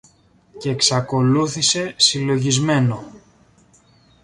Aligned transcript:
κι 0.59 0.69
εξακολούθησε 0.69 1.93
συλλογισμένο 1.97 3.11